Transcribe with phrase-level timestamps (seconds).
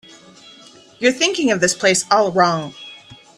[0.97, 2.73] You're thinking of this place all wrong.